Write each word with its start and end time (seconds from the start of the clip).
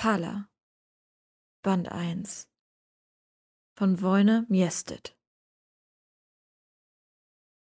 Pala. 0.00 0.48
Band 1.64 1.90
1 1.90 2.48
von 3.74 4.00
Woine 4.00 4.46
Miestet. 4.48 5.18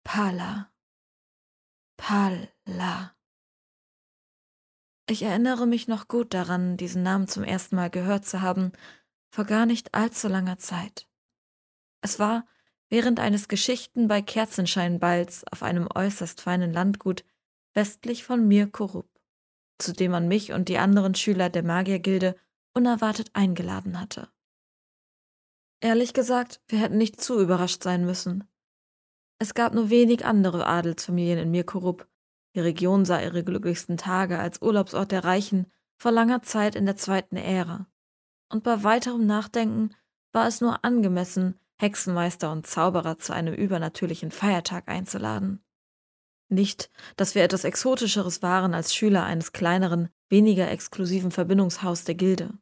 Pala. 0.04 0.70
Pala. 1.96 3.16
Ich 5.08 5.22
erinnere 5.22 5.66
mich 5.66 5.88
noch 5.88 6.08
gut 6.08 6.34
daran, 6.34 6.76
diesen 6.76 7.02
Namen 7.02 7.26
zum 7.26 7.42
ersten 7.42 7.76
Mal 7.76 7.88
gehört 7.88 8.26
zu 8.26 8.42
haben, 8.42 8.72
vor 9.30 9.46
gar 9.46 9.64
nicht 9.64 9.94
allzu 9.94 10.28
langer 10.28 10.58
Zeit. 10.58 11.08
Es 12.02 12.18
war 12.18 12.46
während 12.90 13.18
eines 13.18 13.48
Geschichten 13.48 14.08
bei 14.08 14.20
Kerzenscheinballs 14.20 15.46
auf 15.50 15.62
einem 15.62 15.88
äußerst 15.94 16.42
feinen 16.42 16.74
Landgut 16.74 17.24
westlich 17.72 18.24
von 18.24 18.46
Mirkorup, 18.46 19.08
zu 19.80 19.92
dem 19.92 20.12
man 20.12 20.28
mich 20.28 20.52
und 20.52 20.68
die 20.68 20.78
anderen 20.78 21.14
Schüler 21.14 21.50
der 21.50 21.62
Magiergilde 21.62 22.36
unerwartet 22.74 23.30
eingeladen 23.34 24.00
hatte. 24.00 24.28
Ehrlich 25.80 26.12
gesagt, 26.12 26.60
wir 26.68 26.78
hätten 26.78 26.98
nicht 26.98 27.20
zu 27.20 27.40
überrascht 27.40 27.82
sein 27.82 28.04
müssen. 28.04 28.44
Es 29.38 29.54
gab 29.54 29.74
nur 29.74 29.88
wenig 29.88 30.26
andere 30.26 30.66
Adelsfamilien 30.66 31.38
in 31.38 31.50
Mirkorup. 31.50 32.06
Die 32.54 32.60
Region 32.60 33.04
sah 33.04 33.20
ihre 33.20 33.42
glücklichsten 33.42 33.96
Tage 33.96 34.38
als 34.38 34.60
Urlaubsort 34.60 35.12
der 35.12 35.24
Reichen 35.24 35.66
vor 35.96 36.12
langer 36.12 36.42
Zeit 36.42 36.74
in 36.74 36.84
der 36.84 36.96
zweiten 36.96 37.36
Ära. 37.36 37.86
Und 38.50 38.64
bei 38.64 38.84
weiterem 38.84 39.26
Nachdenken 39.26 39.94
war 40.32 40.46
es 40.46 40.60
nur 40.60 40.84
angemessen, 40.84 41.58
Hexenmeister 41.78 42.52
und 42.52 42.66
Zauberer 42.66 43.18
zu 43.18 43.32
einem 43.32 43.54
übernatürlichen 43.54 44.30
Feiertag 44.30 44.88
einzuladen. 44.88 45.62
Nicht, 46.50 46.90
dass 47.16 47.36
wir 47.36 47.44
etwas 47.44 47.64
Exotischeres 47.64 48.42
waren 48.42 48.74
als 48.74 48.92
Schüler 48.94 49.24
eines 49.24 49.52
kleineren, 49.52 50.08
weniger 50.28 50.68
exklusiven 50.68 51.30
Verbindungshaus 51.30 52.04
der 52.04 52.16
Gilde. 52.16 52.58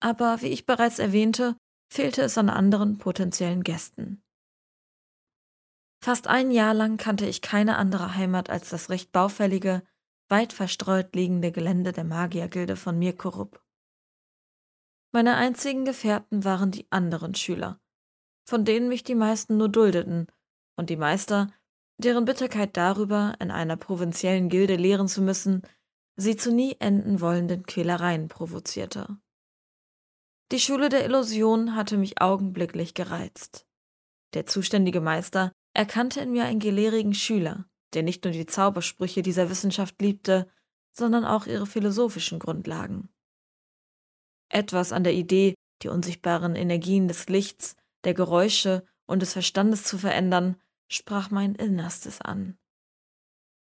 Aber 0.00 0.40
wie 0.42 0.46
ich 0.46 0.64
bereits 0.64 1.00
erwähnte, 1.00 1.56
fehlte 1.92 2.22
es 2.22 2.38
an 2.38 2.48
anderen 2.48 2.98
potenziellen 2.98 3.64
Gästen. 3.64 4.22
Fast 6.02 6.28
ein 6.28 6.52
Jahr 6.52 6.72
lang 6.72 6.96
kannte 6.96 7.26
ich 7.26 7.42
keine 7.42 7.76
andere 7.76 8.14
Heimat 8.14 8.48
als 8.48 8.70
das 8.70 8.88
recht 8.90 9.10
baufällige, 9.12 9.82
weit 10.28 10.52
verstreut 10.52 11.14
liegende 11.14 11.50
Gelände 11.50 11.92
der 11.92 12.04
Magiergilde 12.04 12.76
von 12.76 12.96
Mirkorup. 12.98 13.60
Meine 15.12 15.34
einzigen 15.34 15.84
Gefährten 15.84 16.44
waren 16.44 16.70
die 16.70 16.86
anderen 16.90 17.34
Schüler, 17.34 17.80
von 18.48 18.64
denen 18.64 18.88
mich 18.88 19.02
die 19.02 19.16
meisten 19.16 19.56
nur 19.56 19.68
duldeten, 19.68 20.28
und 20.76 20.88
die 20.88 20.96
Meister, 20.96 21.52
deren 22.00 22.24
Bitterkeit 22.24 22.76
darüber, 22.76 23.34
in 23.40 23.50
einer 23.50 23.76
provinziellen 23.76 24.48
Gilde 24.48 24.76
lehren 24.76 25.08
zu 25.08 25.22
müssen, 25.22 25.62
sie 26.16 26.36
zu 26.36 26.52
nie 26.52 26.76
enden 26.78 27.20
wollenden 27.20 27.64
Quälereien 27.64 28.28
provozierte. 28.28 29.18
Die 30.52 30.60
Schule 30.60 30.88
der 30.88 31.04
Illusion 31.04 31.76
hatte 31.76 31.96
mich 31.96 32.20
augenblicklich 32.20 32.94
gereizt. 32.94 33.66
Der 34.34 34.46
zuständige 34.46 35.00
Meister 35.00 35.52
erkannte 35.74 36.20
in 36.20 36.32
mir 36.32 36.44
einen 36.44 36.58
gelehrigen 36.58 37.14
Schüler, 37.14 37.66
der 37.94 38.02
nicht 38.02 38.24
nur 38.24 38.32
die 38.32 38.46
Zaubersprüche 38.46 39.22
dieser 39.22 39.50
Wissenschaft 39.50 40.00
liebte, 40.00 40.48
sondern 40.92 41.24
auch 41.24 41.46
ihre 41.46 41.66
philosophischen 41.66 42.38
Grundlagen. 42.38 43.08
Etwas 44.48 44.92
an 44.92 45.04
der 45.04 45.14
Idee, 45.14 45.54
die 45.82 45.88
unsichtbaren 45.88 46.56
Energien 46.56 47.06
des 47.06 47.28
Lichts, 47.28 47.76
der 48.04 48.14
Geräusche 48.14 48.84
und 49.06 49.22
des 49.22 49.32
Verstandes 49.32 49.84
zu 49.84 49.98
verändern, 49.98 50.60
sprach 50.90 51.30
mein 51.30 51.54
Innerstes 51.54 52.20
an. 52.20 52.58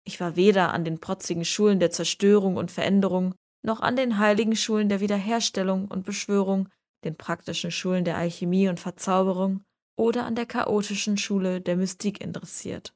Ich 0.06 0.19
war 0.19 0.36
weder 0.36 0.73
an 0.73 0.83
den 0.83 1.00
protzigen 1.00 1.45
Schulen 1.45 1.80
der 1.80 1.92
Zerstörung 1.92 2.58
und 2.58 2.72
Veränderung, 2.72 3.36
noch 3.61 3.80
an 3.80 3.95
den 3.95 4.17
heiligen 4.17 4.55
Schulen 4.55 4.89
der 4.89 5.00
Wiederherstellung 5.00 5.88
und 5.88 6.05
Beschwörung, 6.05 6.67
den 7.05 7.16
praktischen 7.16 7.72
Schulen 7.72 8.03
der 8.03 8.17
Alchemie 8.17 8.67
und 8.67 8.80
Verzauberung 8.80 9.64
oder 9.95 10.25
an 10.25 10.36
der 10.36 10.45
chaotischen 10.45 11.17
Schule 11.17 11.61
der 11.61 11.78
Mystik 11.78 12.20
interessiert. 12.20 12.93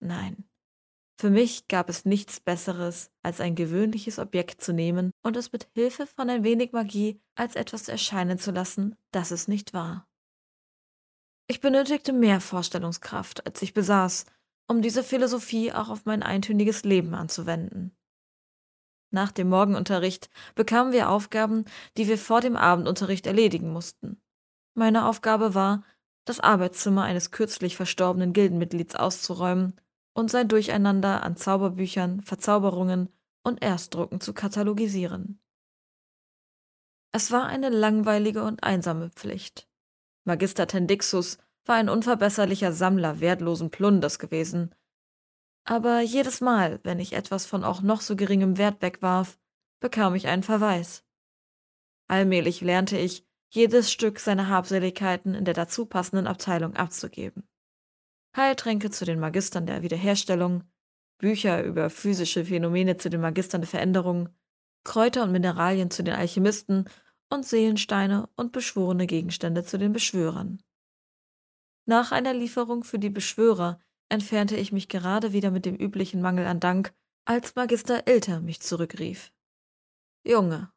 Nein, 0.00 0.44
für 1.20 1.28
mich 1.28 1.68
gab 1.68 1.90
es 1.90 2.06
nichts 2.06 2.40
Besseres, 2.40 3.10
als 3.22 3.42
ein 3.42 3.54
gewöhnliches 3.54 4.18
Objekt 4.18 4.62
zu 4.62 4.72
nehmen 4.72 5.10
und 5.22 5.36
es 5.36 5.52
mit 5.52 5.68
Hilfe 5.74 6.06
von 6.06 6.30
ein 6.30 6.44
wenig 6.44 6.72
Magie 6.72 7.20
als 7.34 7.56
etwas 7.56 7.88
erscheinen 7.88 8.38
zu 8.38 8.52
lassen, 8.52 8.96
das 9.10 9.30
es 9.30 9.46
nicht 9.46 9.74
war. 9.74 10.08
Ich 11.50 11.60
benötigte 11.60 12.12
mehr 12.12 12.40
Vorstellungskraft, 12.40 13.44
als 13.44 13.60
ich 13.60 13.74
besaß, 13.74 14.24
um 14.68 14.82
diese 14.82 15.02
Philosophie 15.02 15.72
auch 15.72 15.88
auf 15.88 16.04
mein 16.04 16.22
eintöniges 16.22 16.84
Leben 16.84 17.12
anzuwenden. 17.12 17.90
Nach 19.12 19.32
dem 19.32 19.48
Morgenunterricht 19.48 20.30
bekamen 20.54 20.92
wir 20.92 21.10
Aufgaben, 21.10 21.64
die 21.96 22.06
wir 22.06 22.18
vor 22.18 22.40
dem 22.40 22.56
Abendunterricht 22.56 23.26
erledigen 23.26 23.72
mussten. 23.72 24.22
Meine 24.74 25.08
Aufgabe 25.08 25.52
war, 25.52 25.82
das 26.24 26.38
Arbeitszimmer 26.38 27.02
eines 27.02 27.32
kürzlich 27.32 27.74
verstorbenen 27.74 28.32
Gildenmitglieds 28.32 28.94
auszuräumen 28.94 29.74
und 30.14 30.30
sein 30.30 30.46
Durcheinander 30.46 31.24
an 31.24 31.36
Zauberbüchern, 31.36 32.22
Verzauberungen 32.22 33.08
und 33.42 33.60
Erstdrucken 33.60 34.20
zu 34.20 34.34
katalogisieren. 34.34 35.42
Es 37.10 37.32
war 37.32 37.46
eine 37.46 37.70
langweilige 37.70 38.44
und 38.44 38.62
einsame 38.62 39.10
Pflicht. 39.10 39.66
Magister 40.24 40.66
Tendixus 40.66 41.38
war 41.64 41.76
ein 41.76 41.88
unverbesserlicher 41.88 42.72
Sammler 42.72 43.20
wertlosen 43.20 43.70
Plunders 43.70 44.18
gewesen. 44.18 44.74
Aber 45.64 46.00
jedes 46.00 46.40
Mal, 46.40 46.80
wenn 46.82 46.98
ich 46.98 47.12
etwas 47.12 47.46
von 47.46 47.64
auch 47.64 47.82
noch 47.82 48.00
so 48.00 48.16
geringem 48.16 48.58
Wert 48.58 48.82
wegwarf, 48.82 49.38
bekam 49.80 50.14
ich 50.14 50.26
einen 50.26 50.42
Verweis. 50.42 51.04
Allmählich 52.08 52.60
lernte 52.60 52.98
ich, 52.98 53.26
jedes 53.50 53.90
Stück 53.90 54.20
seiner 54.20 54.48
Habseligkeiten 54.48 55.34
in 55.34 55.44
der 55.44 55.54
dazu 55.54 55.86
passenden 55.86 56.26
Abteilung 56.26 56.76
abzugeben. 56.76 57.48
Heiltränke 58.36 58.90
zu 58.90 59.04
den 59.04 59.18
Magistern 59.18 59.66
der 59.66 59.82
Wiederherstellung, 59.82 60.64
Bücher 61.18 61.62
über 61.64 61.90
physische 61.90 62.44
Phänomene 62.44 62.96
zu 62.96 63.10
den 63.10 63.20
Magistern 63.20 63.60
der 63.60 63.68
Veränderung, 63.68 64.28
Kräuter 64.84 65.24
und 65.24 65.32
Mineralien 65.32 65.90
zu 65.90 66.02
den 66.02 66.14
Alchemisten 66.14 66.88
und 67.30 67.46
Seelensteine 67.46 68.28
und 68.36 68.52
beschworene 68.52 69.06
Gegenstände 69.06 69.64
zu 69.64 69.78
den 69.78 69.92
Beschwörern. 69.92 70.62
Nach 71.86 72.12
einer 72.12 72.34
Lieferung 72.34 72.84
für 72.84 72.98
die 72.98 73.10
Beschwörer 73.10 73.80
entfernte 74.08 74.56
ich 74.56 74.72
mich 74.72 74.88
gerade 74.88 75.32
wieder 75.32 75.50
mit 75.50 75.64
dem 75.64 75.76
üblichen 75.76 76.20
Mangel 76.20 76.46
an 76.46 76.60
Dank, 76.60 76.92
als 77.24 77.54
Magister 77.54 78.06
Ilter 78.06 78.40
mich 78.40 78.60
zurückrief. 78.60 79.32
Junge, 80.24 80.72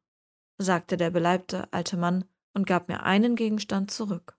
sagte 0.57 0.97
der 0.97 1.09
beleibte 1.09 1.71
alte 1.73 1.97
Mann 1.97 2.25
und 2.53 2.67
gab 2.67 2.87
mir 2.87 3.03
einen 3.03 3.35
Gegenstand 3.35 3.91
zurück. 3.91 4.37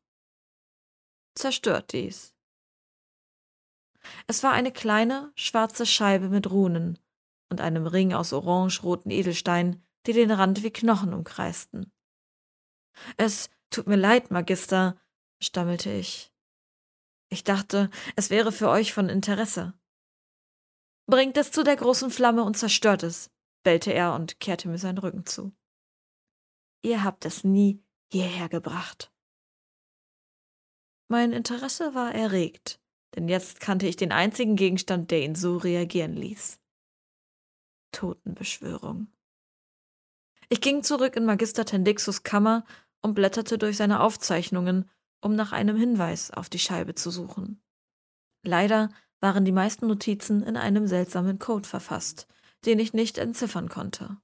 Zerstört 1.35 1.93
dies. 1.93 2.35
Es 4.27 4.43
war 4.43 4.53
eine 4.53 4.71
kleine, 4.71 5.33
schwarze 5.35 5.87
Scheibe 5.87 6.29
mit 6.29 6.51
Runen 6.51 6.99
und 7.51 7.61
einem 7.61 7.87
Ring 7.87 8.13
aus 8.13 8.33
orange-roten 8.33 9.11
Edelsteinen, 9.11 9.85
die 10.07 10.13
den 10.13 10.31
Rand 10.31 10.63
wie 10.63 10.71
Knochen 10.71 11.15
umkreisten. 11.15 11.94
Es 13.17 13.51
tut 13.71 13.87
mir 13.87 13.97
leid, 13.97 14.31
Magister, 14.31 15.01
stammelte 15.41 15.91
ich. 15.91 16.33
Ich 17.29 17.45
dachte, 17.45 17.91
es 18.17 18.31
wäre 18.31 18.53
für 18.53 18.69
euch 18.69 18.93
von 18.93 19.09
Interesse. 19.09 19.75
Bringt 21.07 21.37
es 21.37 21.51
zu 21.51 21.65
der 21.65 21.77
großen 21.77 22.11
Flamme 22.11 22.45
und 22.45 22.57
zerstört 22.57 23.03
es, 23.03 23.31
bellte 23.63 23.93
er 23.93 24.15
und 24.15 24.41
kehrte 24.41 24.69
mir 24.69 24.79
seinen 24.79 24.99
Rücken 24.99 25.27
zu. 25.27 25.53
Ihr 26.83 27.03
habt 27.03 27.25
es 27.25 27.45
nie 27.45 27.83
hierher 28.11 28.49
gebracht. 28.49 29.13
Mein 31.09 31.33
Interesse 31.33 31.95
war 31.95 32.15
erregt, 32.15 32.81
denn 33.15 33.29
jetzt 33.29 33.61
kannte 33.61 33.87
ich 33.87 33.97
den 33.97 34.13
einzigen 34.13 34.57
Gegenstand, 34.57 35.11
der 35.11 35.23
ihn 35.23 35.35
so 35.35 35.57
reagieren 35.57 36.15
ließ. 36.15 36.61
Totenbeschwörung. 37.93 39.09
Ich 40.49 40.61
ging 40.61 40.83
zurück 40.83 41.17
in 41.17 41.25
Magister 41.25 41.65
Tendixus 41.65 42.23
Kammer 42.23 42.65
und 43.05 43.15
blätterte 43.15 43.59
durch 43.59 43.77
seine 43.77 44.01
Aufzeichnungen, 44.01 44.91
um 45.21 45.37
nach 45.37 45.53
einem 45.53 45.77
Hinweis 45.77 46.31
auf 46.31 46.49
die 46.49 46.59
Scheibe 46.59 46.95
zu 46.95 47.11
suchen. 47.11 47.63
Leider 48.43 48.89
waren 49.21 49.45
die 49.45 49.53
meisten 49.53 49.87
Notizen 49.87 50.43
in 50.43 50.57
einem 50.57 50.89
seltsamen 50.89 51.39
Code 51.39 51.69
verfasst, 51.69 52.27
den 52.65 52.79
ich 52.79 52.95
nicht 52.95 53.19
entziffern 53.19 53.69
konnte. 53.69 54.17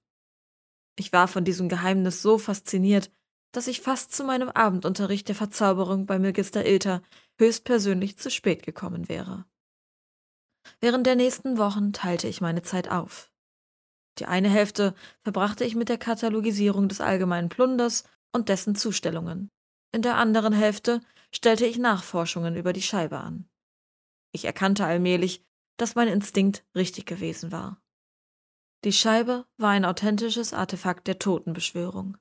Ich 0.98 1.12
war 1.12 1.28
von 1.28 1.44
diesem 1.44 1.68
Geheimnis 1.68 2.22
so 2.22 2.38
fasziniert, 2.38 3.10
dass 3.52 3.66
ich 3.66 3.82
fast 3.82 4.14
zu 4.14 4.24
meinem 4.24 4.48
Abendunterricht 4.48 5.28
der 5.28 5.34
Verzauberung 5.34 6.06
bei 6.06 6.18
Magister 6.18 6.64
Ilter 6.64 7.02
höchstpersönlich 7.38 8.16
zu 8.16 8.30
spät 8.30 8.62
gekommen 8.62 9.10
wäre. 9.10 9.44
Während 10.80 11.06
der 11.06 11.16
nächsten 11.16 11.58
Wochen 11.58 11.92
teilte 11.92 12.28
ich 12.28 12.40
meine 12.40 12.62
Zeit 12.62 12.90
auf. 12.90 13.30
Die 14.18 14.26
eine 14.26 14.48
Hälfte 14.48 14.94
verbrachte 15.22 15.64
ich 15.64 15.74
mit 15.74 15.90
der 15.90 15.98
Katalogisierung 15.98 16.88
des 16.88 17.02
allgemeinen 17.02 17.50
Plunders 17.50 18.04
und 18.32 18.48
dessen 18.48 18.74
Zustellungen. 18.74 19.50
In 19.92 20.02
der 20.02 20.16
anderen 20.16 20.52
Hälfte 20.52 21.00
stellte 21.32 21.66
ich 21.66 21.78
Nachforschungen 21.78 22.56
über 22.56 22.72
die 22.72 22.82
Scheibe 22.82 23.18
an. 23.18 23.48
Ich 24.32 24.44
erkannte 24.44 24.84
allmählich, 24.84 25.44
dass 25.76 25.94
mein 25.94 26.08
Instinkt 26.08 26.64
richtig 26.74 27.06
gewesen 27.06 27.50
war. 27.52 27.80
Die 28.84 28.92
Scheibe 28.92 29.46
war 29.56 29.70
ein 29.70 29.84
authentisches 29.84 30.54
Artefakt 30.54 31.06
der 31.06 31.18
Totenbeschwörung. 31.18 32.16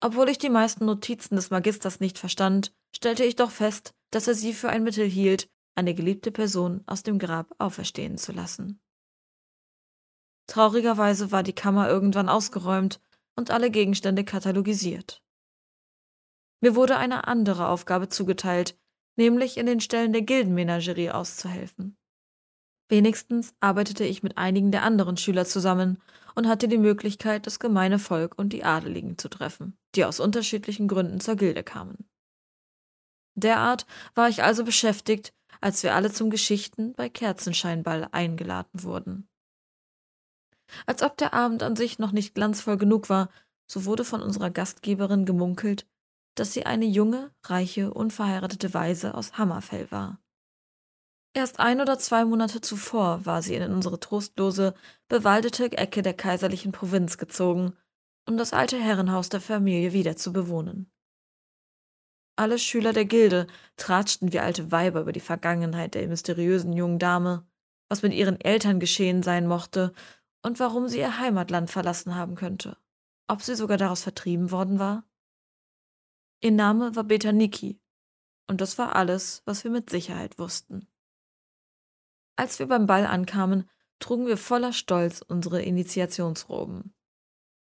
Obwohl 0.00 0.28
ich 0.28 0.38
die 0.38 0.50
meisten 0.50 0.86
Notizen 0.86 1.36
des 1.36 1.50
Magisters 1.50 2.00
nicht 2.00 2.18
verstand, 2.18 2.74
stellte 2.94 3.24
ich 3.24 3.36
doch 3.36 3.50
fest, 3.50 3.94
dass 4.10 4.28
er 4.28 4.34
sie 4.34 4.52
für 4.52 4.68
ein 4.68 4.82
Mittel 4.82 5.06
hielt, 5.06 5.48
eine 5.74 5.94
geliebte 5.94 6.32
Person 6.32 6.82
aus 6.86 7.02
dem 7.02 7.18
Grab 7.18 7.54
auferstehen 7.58 8.18
zu 8.18 8.32
lassen. 8.32 8.80
Traurigerweise 10.48 11.32
war 11.32 11.42
die 11.42 11.54
Kammer 11.54 11.88
irgendwann 11.88 12.28
ausgeräumt 12.28 13.00
und 13.36 13.50
alle 13.50 13.70
Gegenstände 13.70 14.24
katalogisiert. 14.24 15.22
Mir 16.60 16.74
wurde 16.74 16.96
eine 16.96 17.28
andere 17.28 17.68
Aufgabe 17.68 18.08
zugeteilt, 18.08 18.78
nämlich 19.16 19.56
in 19.56 19.66
den 19.66 19.80
Stellen 19.80 20.12
der 20.12 20.22
Gildenmenagerie 20.22 21.10
auszuhelfen. 21.10 21.96
Wenigstens 22.88 23.54
arbeitete 23.60 24.04
ich 24.04 24.22
mit 24.22 24.38
einigen 24.38 24.70
der 24.70 24.82
anderen 24.82 25.16
Schüler 25.16 25.44
zusammen 25.44 26.00
und 26.34 26.46
hatte 26.46 26.68
die 26.68 26.78
Möglichkeit, 26.78 27.46
das 27.46 27.58
gemeine 27.58 27.98
Volk 27.98 28.38
und 28.38 28.52
die 28.52 28.64
Adeligen 28.64 29.18
zu 29.18 29.28
treffen, 29.28 29.76
die 29.94 30.04
aus 30.04 30.20
unterschiedlichen 30.20 30.86
Gründen 30.86 31.20
zur 31.20 31.36
Gilde 31.36 31.62
kamen. 31.62 32.08
Derart 33.34 33.86
war 34.14 34.28
ich 34.28 34.42
also 34.42 34.64
beschäftigt, 34.64 35.34
als 35.60 35.82
wir 35.82 35.94
alle 35.94 36.12
zum 36.12 36.30
Geschichten 36.30 36.94
bei 36.94 37.08
Kerzenscheinball 37.08 38.08
eingeladen 38.12 38.82
wurden. 38.82 39.28
Als 40.86 41.02
ob 41.02 41.16
der 41.16 41.34
Abend 41.34 41.62
an 41.62 41.76
sich 41.76 41.98
noch 41.98 42.12
nicht 42.12 42.34
glanzvoll 42.34 42.76
genug 42.76 43.08
war, 43.08 43.28
so 43.66 43.84
wurde 43.84 44.04
von 44.04 44.22
unserer 44.22 44.50
Gastgeberin 44.50 45.24
gemunkelt, 45.24 45.86
dass 46.34 46.52
sie 46.52 46.66
eine 46.66 46.84
junge, 46.84 47.32
reiche, 47.44 47.92
unverheiratete 47.92 48.74
Waise 48.74 49.14
aus 49.14 49.38
Hammerfell 49.38 49.90
war. 49.90 50.20
Erst 51.34 51.60
ein 51.60 51.80
oder 51.80 51.98
zwei 51.98 52.24
Monate 52.24 52.60
zuvor 52.60 53.26
war 53.26 53.42
sie 53.42 53.54
in 53.54 53.72
unsere 53.72 54.00
trostlose, 54.00 54.74
bewaldete 55.08 55.70
Ecke 55.76 56.02
der 56.02 56.14
kaiserlichen 56.14 56.72
Provinz 56.72 57.18
gezogen, 57.18 57.76
um 58.26 58.38
das 58.38 58.52
alte 58.52 58.78
Herrenhaus 58.78 59.28
der 59.28 59.40
Familie 59.40 59.92
wieder 59.92 60.16
zu 60.16 60.32
bewohnen. 60.32 60.90
Alle 62.36 62.58
Schüler 62.58 62.92
der 62.92 63.06
Gilde 63.06 63.46
tratschten 63.76 64.32
wie 64.32 64.40
alte 64.40 64.70
Weiber 64.72 65.00
über 65.00 65.12
die 65.12 65.20
Vergangenheit 65.20 65.94
der 65.94 66.06
mysteriösen 66.06 66.72
jungen 66.72 66.98
Dame, 66.98 67.46
was 67.88 68.02
mit 68.02 68.12
ihren 68.12 68.40
Eltern 68.40 68.80
geschehen 68.80 69.22
sein 69.22 69.46
mochte 69.46 69.94
und 70.46 70.60
warum 70.60 70.86
sie 70.86 71.00
ihr 71.00 71.18
Heimatland 71.18 71.72
verlassen 71.72 72.14
haben 72.14 72.36
könnte. 72.36 72.76
Ob 73.26 73.42
sie 73.42 73.56
sogar 73.56 73.78
daraus 73.78 74.04
vertrieben 74.04 74.52
worden 74.52 74.78
war? 74.78 75.02
Ihr 76.40 76.52
Name 76.52 76.94
war 76.94 77.02
Betaniki, 77.02 77.80
und 78.46 78.60
das 78.60 78.78
war 78.78 78.94
alles, 78.94 79.42
was 79.44 79.64
wir 79.64 79.72
mit 79.72 79.90
Sicherheit 79.90 80.38
wussten. 80.38 80.86
Als 82.36 82.60
wir 82.60 82.68
beim 82.68 82.86
Ball 82.86 83.06
ankamen, 83.06 83.68
trugen 83.98 84.28
wir 84.28 84.36
voller 84.36 84.72
Stolz 84.72 85.20
unsere 85.20 85.62
Initiationsroben. 85.62 86.94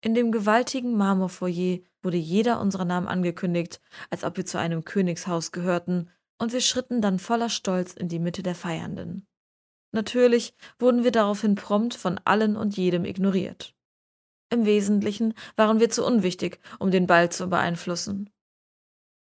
In 0.02 0.14
dem 0.14 0.32
gewaltigen 0.32 0.96
Marmorfoyer 0.96 1.80
wurde 2.04 2.18
jeder 2.18 2.62
unserer 2.62 2.86
Namen 2.86 3.08
angekündigt, 3.08 3.82
als 4.12 4.24
ob 4.24 4.38
wir 4.38 4.46
zu 4.46 4.60
einem 4.60 4.84
Königshaus 4.84 5.52
gehörten, 5.52 6.12
und 6.38 6.54
wir 6.54 6.62
schritten 6.62 7.02
dann 7.02 7.18
voller 7.18 7.50
Stolz 7.50 7.94
in 7.94 8.08
die 8.08 8.20
Mitte 8.20 8.44
der 8.44 8.54
Feiernden. 8.54 9.26
Natürlich 9.92 10.54
wurden 10.80 11.04
wir 11.04 11.12
daraufhin 11.12 11.56
prompt 11.56 11.96
von 11.96 12.20
allen 12.26 12.56
und 12.56 12.78
jedem 12.78 13.06
ignoriert. 13.06 13.74
Im 14.50 14.66
Wesentlichen 14.66 15.34
waren 15.56 15.80
wir 15.80 15.90
zu 15.90 16.06
unwichtig, 16.06 16.60
um 16.80 16.92
den 16.92 17.08
Ball 17.08 17.32
zu 17.32 17.48
beeinflussen. 17.48 18.30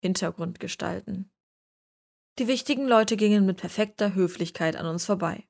Hintergrundgestalten. 0.02 1.30
Die 2.38 2.48
wichtigen 2.48 2.88
Leute 2.88 3.16
gingen 3.16 3.46
mit 3.46 3.58
perfekter 3.58 4.14
Höflichkeit 4.14 4.76
an 4.76 4.86
uns 4.86 5.04
vorbei. 5.04 5.46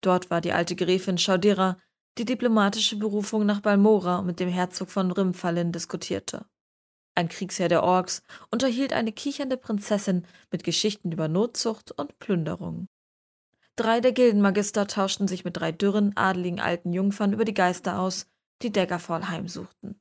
Dort 0.00 0.30
war 0.30 0.40
die 0.40 0.52
alte 0.52 0.76
Gräfin 0.76 1.18
Schaudera, 1.18 1.78
die 2.18 2.24
diplomatische 2.24 2.96
Berufung 2.96 3.44
nach 3.44 3.60
Balmora 3.60 4.22
mit 4.22 4.40
dem 4.40 4.48
Herzog 4.48 4.90
von 4.90 5.10
Rimfallin 5.10 5.72
diskutierte. 5.72 6.46
Ein 7.14 7.28
Kriegsherr 7.28 7.68
der 7.68 7.82
Orks 7.82 8.22
unterhielt 8.50 8.92
eine 8.92 9.12
kichernde 9.12 9.56
Prinzessin 9.56 10.24
mit 10.52 10.62
Geschichten 10.62 11.10
über 11.10 11.26
Notzucht 11.26 11.90
und 11.92 12.18
Plünderung. 12.20 12.88
Drei 13.78 14.00
der 14.00 14.10
Gildenmagister 14.10 14.88
tauschten 14.88 15.28
sich 15.28 15.44
mit 15.44 15.56
drei 15.56 15.70
dürren, 15.70 16.16
adeligen 16.16 16.58
alten 16.58 16.92
Jungfern 16.92 17.32
über 17.32 17.44
die 17.44 17.54
Geister 17.54 18.00
aus, 18.00 18.26
die 18.60 18.72
Daggerfall 18.72 19.28
heimsuchten. 19.28 20.00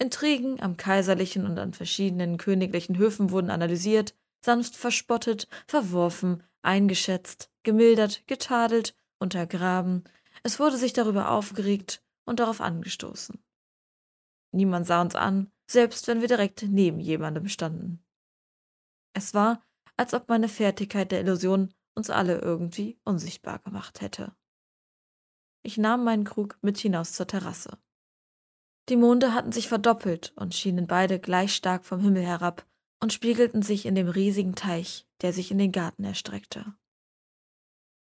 Intrigen 0.00 0.60
am 0.60 0.76
kaiserlichen 0.76 1.46
und 1.46 1.60
an 1.60 1.74
verschiedenen 1.74 2.38
königlichen 2.38 2.98
Höfen 2.98 3.30
wurden 3.30 3.50
analysiert, 3.50 4.16
sanft 4.44 4.74
verspottet, 4.74 5.46
verworfen, 5.68 6.42
eingeschätzt, 6.62 7.52
gemildert, 7.62 8.26
getadelt, 8.26 8.96
untergraben, 9.20 10.02
es 10.42 10.58
wurde 10.58 10.76
sich 10.76 10.92
darüber 10.92 11.30
aufgeregt 11.30 12.02
und 12.24 12.40
darauf 12.40 12.60
angestoßen. 12.60 13.40
Niemand 14.50 14.88
sah 14.88 15.02
uns 15.02 15.14
an, 15.14 15.52
selbst 15.70 16.08
wenn 16.08 16.20
wir 16.20 16.26
direkt 16.26 16.64
neben 16.68 16.98
jemandem 16.98 17.46
standen. 17.46 18.04
Es 19.12 19.34
war, 19.34 19.62
als 19.96 20.14
ob 20.14 20.28
meine 20.28 20.48
Fertigkeit 20.48 21.12
der 21.12 21.20
Illusion 21.20 21.72
uns 21.94 22.10
alle 22.10 22.38
irgendwie 22.38 22.98
unsichtbar 23.04 23.58
gemacht 23.58 24.00
hätte. 24.00 24.34
Ich 25.62 25.78
nahm 25.78 26.04
meinen 26.04 26.24
Krug 26.24 26.58
mit 26.62 26.78
hinaus 26.78 27.12
zur 27.12 27.26
Terrasse. 27.26 27.78
Die 28.88 28.96
Monde 28.96 29.32
hatten 29.32 29.52
sich 29.52 29.68
verdoppelt 29.68 30.32
und 30.36 30.54
schienen 30.54 30.86
beide 30.86 31.20
gleich 31.20 31.54
stark 31.54 31.84
vom 31.84 32.00
Himmel 32.00 32.24
herab 32.24 32.66
und 33.00 33.12
spiegelten 33.12 33.62
sich 33.62 33.86
in 33.86 33.94
dem 33.94 34.08
riesigen 34.08 34.54
Teich, 34.54 35.06
der 35.20 35.32
sich 35.32 35.50
in 35.50 35.58
den 35.58 35.72
Garten 35.72 36.04
erstreckte. 36.04 36.74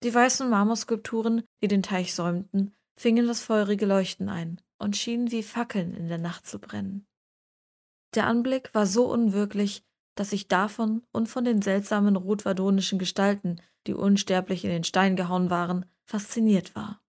Die 0.03 0.13
weißen 0.13 0.49
Marmorskulpturen, 0.49 1.43
die 1.61 1.67
den 1.67 1.83
Teich 1.83 2.15
säumten, 2.15 2.73
fingen 2.97 3.27
das 3.27 3.41
feurige 3.41 3.85
Leuchten 3.85 4.29
ein 4.29 4.61
und 4.79 4.97
schienen 4.97 5.31
wie 5.31 5.43
Fackeln 5.43 5.93
in 5.93 6.07
der 6.07 6.17
Nacht 6.17 6.47
zu 6.47 6.59
brennen. 6.59 7.05
Der 8.15 8.27
Anblick 8.27 8.73
war 8.73 8.85
so 8.85 9.11
unwirklich, 9.11 9.83
dass 10.15 10.33
ich 10.33 10.47
davon 10.47 11.03
und 11.11 11.29
von 11.29 11.45
den 11.45 11.61
seltsamen 11.61 12.15
rotvardonischen 12.15 12.99
Gestalten, 12.99 13.61
die 13.87 13.93
unsterblich 13.93 14.63
in 14.63 14.69
den 14.69 14.83
Stein 14.83 15.15
gehauen 15.15 15.49
waren, 15.49 15.85
fasziniert 16.05 16.75
war. 16.75 17.01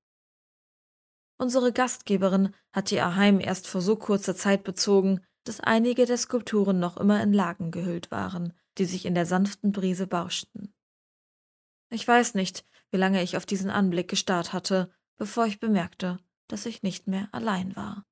Unsere 1.38 1.72
Gastgeberin 1.72 2.54
hatte 2.72 2.94
ihr 2.94 3.16
Heim 3.16 3.40
erst 3.40 3.66
vor 3.66 3.80
so 3.80 3.96
kurzer 3.96 4.36
Zeit 4.36 4.64
bezogen, 4.64 5.20
dass 5.44 5.60
einige 5.60 6.06
der 6.06 6.16
Skulpturen 6.16 6.78
noch 6.78 6.96
immer 6.96 7.22
in 7.22 7.32
Laken 7.32 7.70
gehüllt 7.70 8.10
waren, 8.10 8.52
die 8.78 8.84
sich 8.84 9.06
in 9.06 9.14
der 9.14 9.26
sanften 9.26 9.72
Brise 9.72 10.06
bauschten. 10.06 10.72
Ich 11.90 12.06
weiß 12.06 12.34
nicht, 12.34 12.64
wie 12.90 12.96
lange 12.96 13.22
ich 13.22 13.36
auf 13.36 13.44
diesen 13.44 13.70
Anblick 13.70 14.08
gestarrt 14.08 14.52
hatte, 14.52 14.92
bevor 15.16 15.46
ich 15.46 15.60
bemerkte, 15.60 16.18
dass 16.48 16.66
ich 16.66 16.82
nicht 16.82 17.06
mehr 17.06 17.28
allein 17.32 17.74
war. 17.76 18.06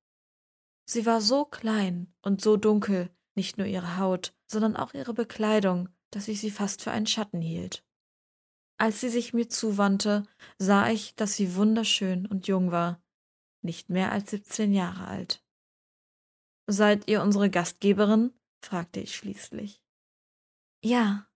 Sie 0.84 1.06
war 1.06 1.20
so 1.20 1.44
klein 1.44 2.12
und 2.22 2.42
so 2.42 2.56
dunkel, 2.56 3.10
nicht 3.36 3.58
nur 3.58 3.66
ihre 3.66 3.98
Haut, 3.98 4.34
sondern 4.46 4.76
auch 4.76 4.92
ihre 4.92 5.14
Bekleidung, 5.14 5.88
dass 6.10 6.26
ich 6.26 6.40
sie 6.40 6.50
fast 6.50 6.82
für 6.82 6.90
einen 6.90 7.06
Schatten 7.06 7.40
hielt. 7.40 7.84
Als 8.80 9.00
sie 9.00 9.10
sich 9.10 9.34
mir 9.34 9.46
zuwandte, 9.46 10.22
sah 10.58 10.88
ich, 10.88 11.14
dass 11.14 11.34
sie 11.34 11.54
wunderschön 11.54 12.24
und 12.24 12.46
jung 12.48 12.70
war, 12.70 13.02
nicht 13.60 13.90
mehr 13.90 14.10
als 14.10 14.30
siebzehn 14.30 14.72
Jahre 14.72 15.06
alt. 15.06 15.44
Seid 16.66 17.06
ihr 17.06 17.22
unsere 17.22 17.50
Gastgeberin? 17.50 18.32
fragte 18.64 19.00
ich 19.00 19.14
schließlich. 19.14 19.82
Ja, 20.82 21.28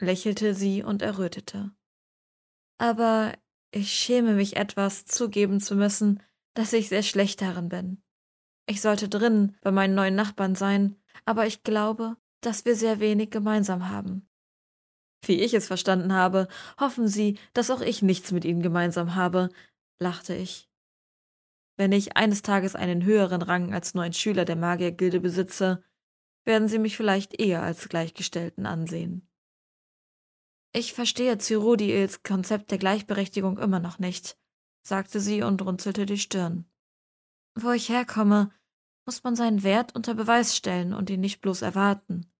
lächelte 0.00 0.54
sie 0.54 0.82
und 0.82 1.02
errötete. 1.02 1.70
Aber 2.78 3.34
ich 3.72 3.92
schäme 3.92 4.32
mich 4.32 4.56
etwas, 4.56 5.04
zugeben 5.04 5.60
zu 5.60 5.74
müssen, 5.74 6.22
dass 6.54 6.72
ich 6.72 6.88
sehr 6.88 7.02
schlecht 7.02 7.42
darin 7.42 7.68
bin. 7.68 8.02
Ich 8.64 8.80
sollte 8.80 9.10
drinnen 9.10 9.54
bei 9.60 9.70
meinen 9.70 9.94
neuen 9.94 10.14
Nachbarn 10.14 10.54
sein, 10.54 10.96
aber 11.26 11.46
ich 11.46 11.62
glaube, 11.62 12.16
dass 12.40 12.64
wir 12.64 12.74
sehr 12.74 13.00
wenig 13.00 13.28
gemeinsam 13.30 13.90
haben. 13.90 14.26
Wie 15.22 15.40
ich 15.40 15.54
es 15.54 15.66
verstanden 15.66 16.12
habe, 16.12 16.48
hoffen 16.78 17.08
Sie, 17.08 17.38
dass 17.52 17.70
auch 17.70 17.80
ich 17.80 18.02
nichts 18.02 18.32
mit 18.32 18.44
Ihnen 18.44 18.62
gemeinsam 18.62 19.14
habe, 19.14 19.48
lachte 19.98 20.34
ich. 20.34 20.68
Wenn 21.76 21.92
ich 21.92 22.16
eines 22.16 22.42
Tages 22.42 22.74
einen 22.74 23.04
höheren 23.04 23.42
Rang 23.42 23.74
als 23.74 23.94
nur 23.94 24.04
ein 24.04 24.12
Schüler 24.12 24.44
der 24.44 24.56
Magiergilde 24.56 25.20
besitze, 25.20 25.82
werden 26.44 26.68
Sie 26.68 26.78
mich 26.78 26.96
vielleicht 26.96 27.38
eher 27.38 27.62
als 27.62 27.88
Gleichgestellten 27.88 28.66
ansehen. 28.66 29.28
Ich 30.72 30.92
verstehe 30.92 31.38
Cyrodiils 31.38 32.22
Konzept 32.22 32.70
der 32.70 32.76
Gleichberechtigung 32.76 33.56
immer 33.58 33.80
noch 33.80 33.98
nicht, 33.98 34.36
sagte 34.82 35.20
sie 35.20 35.42
und 35.42 35.62
runzelte 35.62 36.04
die 36.04 36.18
Stirn. 36.18 36.66
Wo 37.54 37.70
ich 37.70 37.88
herkomme, 37.88 38.50
muss 39.06 39.24
man 39.24 39.36
seinen 39.36 39.62
Wert 39.62 39.94
unter 39.94 40.14
Beweis 40.14 40.54
stellen 40.54 40.92
und 40.92 41.08
ihn 41.08 41.20
nicht 41.20 41.40
bloß 41.40 41.62
erwarten. 41.62 42.30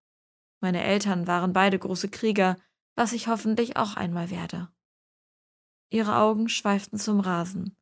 Meine 0.66 0.82
Eltern 0.82 1.28
waren 1.28 1.52
beide 1.52 1.78
große 1.78 2.08
Krieger, 2.08 2.56
was 2.96 3.12
ich 3.12 3.28
hoffentlich 3.28 3.76
auch 3.76 3.94
einmal 3.94 4.30
werde. 4.30 4.68
Ihre 5.90 6.16
Augen 6.16 6.48
schweiften 6.48 6.98
zum 6.98 7.20
Rasen 7.20 7.76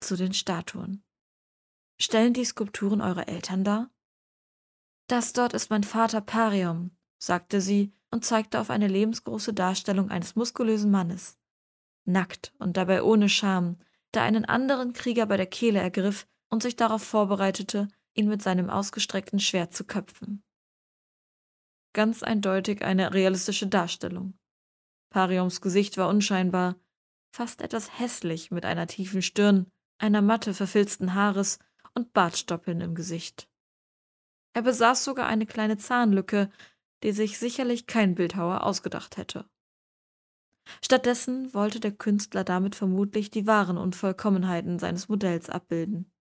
zu 0.00 0.16
den 0.16 0.32
Statuen. 0.32 1.04
Stellen 2.00 2.32
die 2.32 2.46
Skulpturen 2.46 3.02
eure 3.02 3.28
Eltern 3.28 3.62
dar? 3.62 3.90
Das 5.06 5.34
dort 5.34 5.52
ist 5.52 5.68
mein 5.68 5.84
Vater 5.84 6.22
Parium, 6.22 6.92
sagte 7.18 7.60
sie 7.60 7.92
und 8.10 8.24
zeigte 8.24 8.58
auf 8.58 8.70
eine 8.70 8.88
lebensgroße 8.88 9.52
Darstellung 9.52 10.10
eines 10.10 10.34
muskulösen 10.34 10.90
Mannes. 10.90 11.36
Nackt 12.06 12.54
und 12.58 12.78
dabei 12.78 13.02
ohne 13.02 13.28
Scham, 13.28 13.76
der 14.14 14.22
einen 14.22 14.46
anderen 14.46 14.94
Krieger 14.94 15.26
bei 15.26 15.36
der 15.36 15.44
Kehle 15.44 15.80
ergriff 15.80 16.26
und 16.48 16.62
sich 16.62 16.74
darauf 16.74 17.02
vorbereitete, 17.02 17.86
ihn 18.14 18.28
mit 18.28 18.40
seinem 18.40 18.70
ausgestreckten 18.70 19.40
Schwert 19.40 19.74
zu 19.74 19.84
köpfen. 19.84 20.42
Ganz 21.92 22.22
eindeutig 22.22 22.84
eine 22.84 23.12
realistische 23.14 23.66
Darstellung. 23.66 24.38
Pariums 25.10 25.60
Gesicht 25.60 25.96
war 25.96 26.08
unscheinbar, 26.08 26.76
fast 27.34 27.62
etwas 27.62 27.98
hässlich 27.98 28.50
mit 28.50 28.64
einer 28.64 28.86
tiefen 28.86 29.22
Stirn, 29.22 29.70
einer 29.98 30.22
Matte 30.22 30.54
verfilzten 30.54 31.14
Haares 31.14 31.58
und 31.94 32.12
Bartstoppeln 32.12 32.80
im 32.80 32.94
Gesicht. 32.94 33.48
Er 34.54 34.62
besaß 34.62 35.04
sogar 35.04 35.26
eine 35.26 35.46
kleine 35.46 35.76
Zahnlücke, 35.76 36.50
die 37.02 37.12
sich 37.12 37.38
sicherlich 37.38 37.86
kein 37.86 38.14
Bildhauer 38.14 38.64
ausgedacht 38.64 39.16
hätte. 39.16 39.48
Stattdessen 40.82 41.54
wollte 41.54 41.80
der 41.80 41.92
Künstler 41.92 42.44
damit 42.44 42.74
vermutlich 42.74 43.30
die 43.30 43.46
wahren 43.46 43.78
Unvollkommenheiten 43.78 44.78
seines 44.78 45.08
Modells 45.08 45.48
abbilden. 45.48 46.12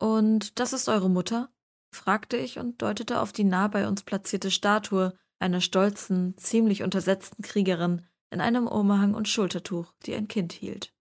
Und 0.00 0.58
das 0.58 0.72
ist 0.72 0.88
eure 0.88 1.08
Mutter? 1.08 1.53
Fragte 1.94 2.36
ich 2.36 2.58
und 2.58 2.82
deutete 2.82 3.20
auf 3.20 3.32
die 3.32 3.44
nah 3.44 3.68
bei 3.68 3.88
uns 3.88 4.02
platzierte 4.02 4.50
Statue 4.50 5.16
einer 5.38 5.60
stolzen, 5.60 6.36
ziemlich 6.36 6.82
untersetzten 6.82 7.42
Kriegerin 7.42 8.06
in 8.30 8.40
einem 8.40 8.66
Umhang 8.66 9.14
und 9.14 9.28
Schultertuch, 9.28 9.92
die 10.06 10.14
ein 10.14 10.28
Kind 10.28 10.52
hielt. 10.52 10.92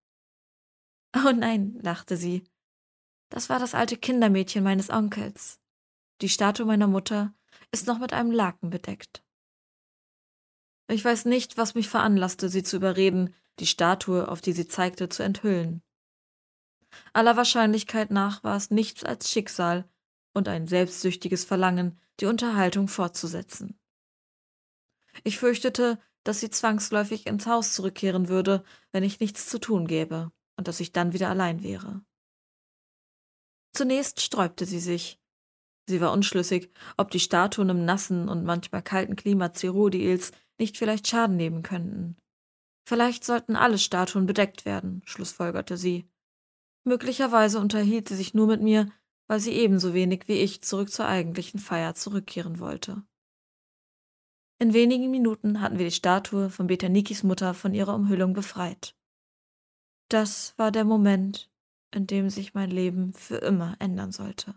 Oh 1.15 1.31
nein, 1.31 1.79
lachte 1.81 2.17
sie. 2.17 2.43
Das 3.29 3.49
war 3.49 3.59
das 3.59 3.75
alte 3.75 3.97
Kindermädchen 3.97 4.63
meines 4.63 4.89
Onkels. 4.89 5.59
Die 6.21 6.29
Statue 6.29 6.65
meiner 6.65 6.87
Mutter 6.87 7.33
ist 7.71 7.87
noch 7.87 7.99
mit 7.99 8.13
einem 8.13 8.31
Laken 8.31 8.69
bedeckt. 8.69 9.23
Ich 10.87 11.03
weiß 11.03 11.25
nicht, 11.25 11.57
was 11.57 11.75
mich 11.75 11.89
veranlasste, 11.89 12.49
sie 12.49 12.63
zu 12.63 12.75
überreden, 12.75 13.33
die 13.59 13.67
Statue, 13.67 14.27
auf 14.27 14.41
die 14.41 14.53
sie 14.53 14.67
zeigte, 14.67 15.09
zu 15.09 15.23
enthüllen. 15.23 15.81
Aller 17.13 17.37
Wahrscheinlichkeit 17.37 18.11
nach 18.11 18.43
war 18.43 18.55
es 18.55 18.69
nichts 18.69 19.03
als 19.03 19.31
Schicksal 19.31 19.89
und 20.33 20.47
ein 20.47 20.67
selbstsüchtiges 20.67 21.45
Verlangen, 21.45 21.99
die 22.19 22.25
Unterhaltung 22.25 22.87
fortzusetzen. 22.87 23.79
Ich 25.23 25.37
fürchtete, 25.37 25.99
dass 26.23 26.39
sie 26.39 26.49
zwangsläufig 26.49 27.27
ins 27.27 27.45
Haus 27.45 27.73
zurückkehren 27.73 28.29
würde, 28.29 28.63
wenn 28.91 29.03
ich 29.03 29.19
nichts 29.19 29.47
zu 29.47 29.59
tun 29.59 29.87
gäbe, 29.87 30.31
und 30.57 30.67
dass 30.67 30.79
ich 30.79 30.91
dann 30.91 31.13
wieder 31.13 31.29
allein 31.29 31.63
wäre. 31.63 32.03
Zunächst 33.73 34.21
sträubte 34.21 34.65
sie 34.65 34.79
sich. 34.79 35.19
Sie 35.87 35.99
war 35.99 36.13
unschlüssig, 36.13 36.71
ob 36.95 37.11
die 37.11 37.19
Statuen 37.19 37.69
im 37.69 37.85
nassen 37.85 38.29
und 38.29 38.45
manchmal 38.45 38.81
kalten 38.81 39.15
Klima 39.15 39.51
Cerodiils 39.53 40.31
nicht 40.57 40.77
vielleicht 40.77 41.07
Schaden 41.07 41.35
nehmen 41.35 41.61
könnten. 41.63 42.15
Vielleicht 42.87 43.23
sollten 43.23 43.55
alle 43.55 43.77
Statuen 43.77 44.25
bedeckt 44.25 44.65
werden, 44.65 45.01
schlussfolgerte 45.05 45.77
sie. 45.77 46.07
Möglicherweise 46.85 47.59
unterhielt 47.59 48.09
sie 48.09 48.15
sich 48.15 48.33
nur 48.33 48.47
mit 48.47 48.61
mir, 48.61 48.91
weil 49.33 49.39
sie 49.39 49.53
ebenso 49.53 49.95
wenig 49.95 50.27
wie 50.27 50.33
ich 50.33 50.61
zurück 50.61 50.91
zur 50.91 51.07
eigentlichen 51.07 51.59
Feier 51.59 51.95
zurückkehren 51.95 52.59
wollte. 52.59 53.01
In 54.59 54.75
wenigen 54.75 55.09
Minuten 55.09 55.59
hatten 55.59 55.79
wir 55.79 55.85
die 55.85 55.91
Statue 55.91 56.51
von 56.51 56.67
Betanikis 56.67 57.23
Mutter 57.23 57.55
von 57.55 57.73
ihrer 57.73 57.95
Umhüllung 57.95 58.33
befreit. 58.33 58.95
Das 60.07 60.53
war 60.57 60.71
der 60.71 60.85
Moment, 60.85 61.49
in 61.89 62.05
dem 62.05 62.29
sich 62.29 62.53
mein 62.53 62.69
Leben 62.69 63.11
für 63.13 63.37
immer 63.37 63.75
ändern 63.79 64.11
sollte. 64.11 64.53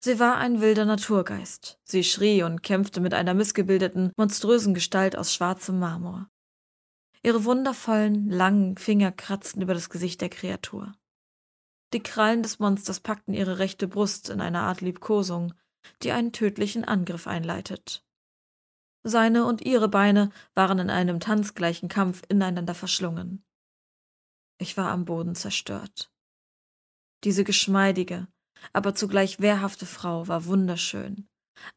Sie 0.00 0.18
war 0.18 0.38
ein 0.38 0.60
wilder 0.60 0.86
Naturgeist. 0.86 1.78
Sie 1.84 2.02
schrie 2.02 2.42
und 2.42 2.64
kämpfte 2.64 3.00
mit 3.00 3.14
einer 3.14 3.34
missgebildeten, 3.34 4.10
monströsen 4.16 4.74
Gestalt 4.74 5.16
aus 5.16 5.32
schwarzem 5.32 5.78
Marmor. 5.78 6.28
Ihre 7.22 7.44
wundervollen, 7.44 8.28
langen 8.28 8.76
Finger 8.76 9.12
kratzten 9.12 9.62
über 9.62 9.74
das 9.74 9.88
Gesicht 9.88 10.20
der 10.20 10.30
Kreatur. 10.30 10.96
Die 11.92 12.02
Krallen 12.02 12.42
des 12.42 12.58
Monsters 12.58 13.00
packten 13.00 13.32
ihre 13.32 13.58
rechte 13.58 13.88
Brust 13.88 14.28
in 14.28 14.40
einer 14.40 14.62
Art 14.62 14.80
Liebkosung, 14.80 15.54
die 16.02 16.12
einen 16.12 16.32
tödlichen 16.32 16.84
Angriff 16.84 17.26
einleitet. 17.26 18.04
Seine 19.04 19.44
und 19.44 19.62
ihre 19.62 19.88
Beine 19.88 20.30
waren 20.54 20.80
in 20.80 20.90
einem 20.90 21.20
tanzgleichen 21.20 21.88
Kampf 21.88 22.22
ineinander 22.28 22.74
verschlungen. 22.74 23.44
Ich 24.58 24.76
war 24.76 24.90
am 24.90 25.04
Boden 25.04 25.36
zerstört. 25.36 26.10
Diese 27.22 27.44
geschmeidige, 27.44 28.26
aber 28.72 28.94
zugleich 28.94 29.38
wehrhafte 29.38 29.86
Frau 29.86 30.26
war 30.26 30.46
wunderschön, 30.46 31.28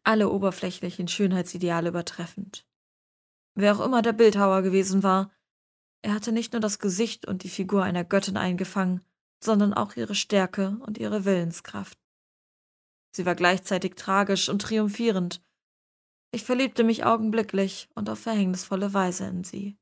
alle 0.04 0.30
oberflächlichen 0.30 1.08
Schönheitsideale 1.08 1.90
übertreffend. 1.90 2.66
Wer 3.54 3.76
auch 3.76 3.86
immer 3.86 4.02
der 4.02 4.14
Bildhauer 4.14 4.62
gewesen 4.64 5.04
war, 5.04 5.32
er 6.02 6.14
hatte 6.14 6.32
nicht 6.32 6.54
nur 6.54 6.62
das 6.62 6.80
Gesicht 6.80 7.28
und 7.28 7.44
die 7.44 7.50
Figur 7.50 7.84
einer 7.84 8.06
Göttin 8.06 8.38
eingefangen, 8.38 9.02
sondern 9.44 9.74
auch 9.74 9.96
ihre 9.96 10.16
Stärke 10.16 10.78
und 10.82 10.98
ihre 10.98 11.26
Willenskraft. 11.26 11.98
Sie 13.12 13.26
war 13.26 13.36
gleichzeitig 13.36 13.96
tragisch 13.96 14.50
und 14.50 14.62
triumphierend. 14.62 15.42
Ich 16.32 16.44
verliebte 16.44 16.84
mich 16.84 17.06
augenblicklich 17.06 17.90
und 17.96 18.10
auf 18.10 18.20
verhängnisvolle 18.20 18.94
Weise 18.94 19.26
in 19.26 19.44
sie. 19.44 19.78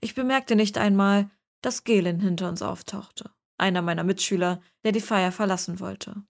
Ich 0.00 0.14
bemerkte 0.14 0.56
nicht 0.56 0.78
einmal, 0.78 1.30
dass 1.62 1.84
Gelen 1.84 2.20
hinter 2.20 2.48
uns 2.48 2.62
auftauchte, 2.62 3.30
einer 3.58 3.82
meiner 3.82 4.04
Mitschüler, 4.04 4.62
der 4.82 4.92
die 4.92 5.00
Feier 5.00 5.30
verlassen 5.30 5.78
wollte. 5.78 6.24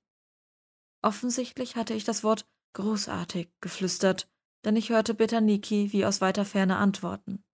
Offensichtlich 1.02 1.76
hatte 1.76 1.94
ich 1.94 2.04
das 2.04 2.24
Wort 2.24 2.46
großartig 2.74 3.50
geflüstert, 3.60 4.28
denn 4.64 4.76
ich 4.76 4.90
hörte 4.90 5.14
Betaniki 5.14 5.92
wie 5.92 6.04
aus 6.04 6.20
weiter 6.20 6.44
Ferne 6.44 6.76
antworten. 6.76 7.44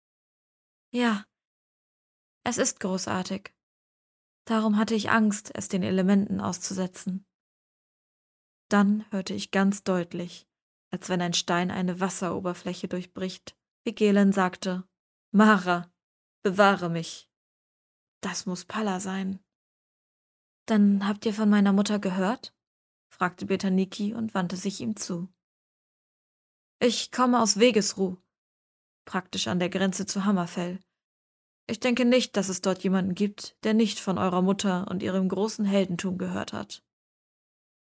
Ja, 0.93 1.25
es 2.45 2.59
ist 2.59 2.81
großartig. 2.81 3.53
Darum 4.45 4.77
hatte 4.77 4.95
ich 4.95 5.11
Angst, 5.11 5.51
es 5.55 5.69
den 5.69 5.83
Elementen 5.83 6.41
auszusetzen. 6.41 7.25
Dann 8.69 9.05
hörte 9.11 9.35
ich 9.35 9.51
ganz 9.51 9.83
deutlich, 9.83 10.49
als 10.91 11.09
wenn 11.09 11.21
ein 11.21 11.35
Stein 11.35 11.71
eine 11.71 12.01
Wasseroberfläche 12.01 12.89
durchbricht, 12.89 13.57
wie 13.85 13.95
Gelen 13.95 14.33
sagte, 14.33 14.85
Mara, 15.33 15.93
bewahre 16.43 16.89
mich. 16.89 17.29
Das 18.21 18.47
muss 18.47 18.65
Palla 18.65 19.01
sein. 19.01 19.41
Dann 20.67 21.07
habt 21.07 21.27
ihr 21.27 21.35
von 21.35 21.49
meiner 21.49 21.73
Mutter 21.73 21.99
gehört? 21.99 22.55
fragte 23.09 23.47
Betaniki 23.47 24.15
und 24.15 24.35
wandte 24.35 24.57
sich 24.57 24.81
ihm 24.81 24.97
zu. 24.97 25.29
Ich 26.81 27.11
komme 27.13 27.43
aus 27.43 27.59
Wegesruh, 27.59 28.17
praktisch 29.05 29.49
an 29.49 29.59
der 29.59 29.69
Grenze 29.69 30.07
zu 30.07 30.25
Hammerfell. 30.25 30.81
Ich 31.71 31.79
denke 31.79 32.05
nicht, 32.05 32.37
dass 32.37 32.49
es 32.49 32.63
dort 32.63 32.83
jemanden 32.83 33.15
gibt, 33.15 33.57
der 33.63 33.75
nicht 33.75 34.01
von 34.01 34.19
eurer 34.19 34.43
Mutter 34.43 34.89
und 34.91 35.05
ihrem 35.05 35.29
großen 35.29 35.65
Heldentum 35.65 36.19
gehört 36.19 36.53
hat. 36.53 36.85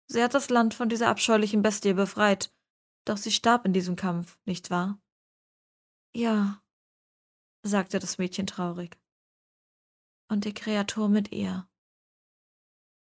Sie 0.05 0.21
hat 0.21 0.35
das 0.35 0.51
Land 0.51 0.75
von 0.75 0.87
dieser 0.87 1.07
abscheulichen 1.07 1.63
Bestie 1.63 1.93
befreit, 1.93 2.53
doch 3.05 3.17
sie 3.17 3.31
starb 3.31 3.65
in 3.65 3.73
diesem 3.73 3.95
Kampf, 3.95 4.37
nicht 4.45 4.69
wahr? 4.69 5.01
Ja, 6.13 6.61
sagte 7.63 7.97
das 7.97 8.19
Mädchen 8.19 8.45
traurig. 8.45 9.01
Und 10.29 10.45
die 10.45 10.53
Kreatur 10.53 11.09
mit 11.09 11.31
ihr. 11.31 11.67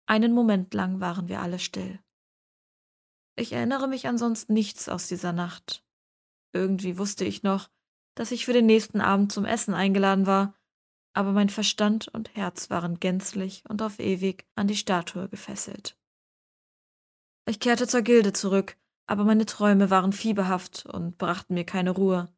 Einen 0.07 0.33
Moment 0.33 0.75
lang 0.75 1.01
waren 1.01 1.27
wir 1.27 1.41
alle 1.41 1.59
still. 1.59 1.99
Ich 3.35 3.53
erinnere 3.53 3.89
mich 3.89 4.07
ansonsten 4.07 4.53
nichts 4.53 4.89
aus 4.89 5.09
dieser 5.09 5.33
Nacht. 5.33 5.85
Irgendwie 6.53 6.99
wusste 6.99 7.25
ich 7.25 7.43
noch, 7.43 7.69
dass 8.15 8.33
ich 8.33 8.45
für 8.45 8.53
den 8.53 8.67
nächsten 8.67 9.01
Abend 9.01 9.33
zum 9.33 9.45
Essen 9.45 9.75
eingeladen 9.75 10.27
war, 10.27 10.55
aber 11.15 11.33
mein 11.33 11.49
Verstand 11.49 12.09
und 12.09 12.35
Herz 12.35 12.71
waren 12.71 13.01
gänzlich 13.01 13.65
und 13.69 13.83
auf 13.83 13.99
ewig 13.99 14.47
an 14.55 14.67
die 14.67 14.77
Statue 14.77 15.29
gefesselt. 15.29 15.99
Ich 17.47 17.61
kehrte 17.61 17.87
zur 17.87 18.03
Gilde 18.03 18.33
zurück, 18.33 18.77
aber 19.07 19.25
meine 19.25 19.47
Träume 19.47 19.91
waren 19.91 20.13
fieberhaft 20.13 20.87
und 20.87 21.19
brachten 21.19 21.55
mir 21.55 21.65
keine 21.65 21.91
Ruhe. 21.91 22.33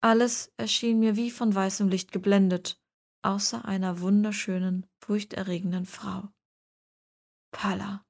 Alles 0.00 0.52
erschien 0.56 1.00
mir 1.00 1.16
wie 1.16 1.30
von 1.30 1.54
weißem 1.54 1.88
Licht 1.88 2.12
geblendet, 2.12 2.80
außer 3.22 3.64
einer 3.64 4.00
wunderschönen, 4.00 4.86
furchterregenden 5.00 5.86
Frau. 5.86 6.28
Palla. 7.50 8.04